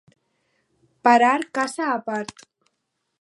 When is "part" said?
2.09-2.45